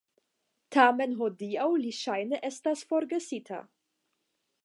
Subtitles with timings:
[0.75, 3.63] Tamen hodiaŭ li ŝajne estas forgesita.